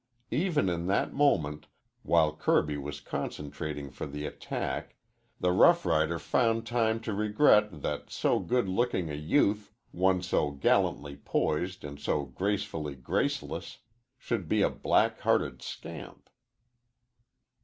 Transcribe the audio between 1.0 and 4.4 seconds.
moment, while Kirby was concentrating for the